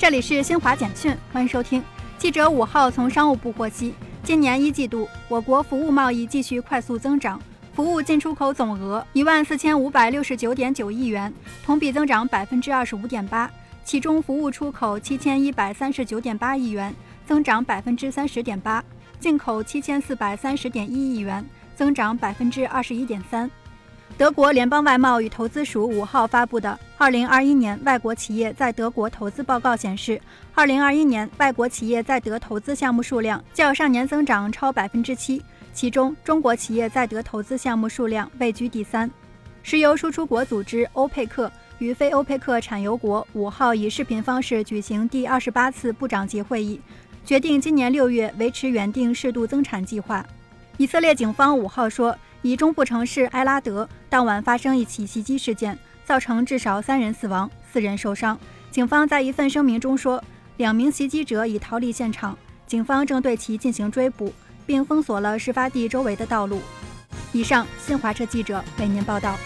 [0.00, 1.84] 这里是新华简讯，欢迎收听。
[2.16, 3.92] 记者五号从商务部获悉，
[4.22, 7.38] 今年一季度，我国服务贸易继续快速增长，
[7.74, 11.30] 服务进出口总额一万四千五百六十九点九亿元，
[11.62, 13.50] 同比增长百分之二十五点八。
[13.84, 16.94] 其中，服务出口七千一百三十九点八亿元，
[17.26, 18.82] 增长百分之三十点八；
[19.18, 21.44] 进口七千四百三十点一亿元，
[21.76, 23.50] 增长百分之二十一点三。
[24.20, 30.20] 德国联邦外贸与投资署五号发布的《二零二一年外国企业在德国投资报告》显示，
[30.52, 39.10] 二零二一年外国企业在德投资项目数量较上年增长超百分之七，其中中国企业在德投资项目数量位居第三。
[39.62, 46.78] 石油输出国组织欧佩克与非欧佩克产油国五号以视频方式举行第二十八次部长级会议，
[47.24, 50.22] 决定今年六月维持原定适度增产计划。
[50.76, 52.14] 以色列警方五号说。
[52.42, 58.38] 以中部城市埃拉德当晚发生一起袭击事件，造成至少三人死亡、四人受伤。
[58.70, 60.22] 警方在一份声明中说，
[60.56, 64.32] 两名袭击者已逃离现场，警方正对其进行追捕，
[64.64, 66.60] 并封锁了事发地周围的道路。
[67.32, 69.36] 以上，新华社记者为您报道。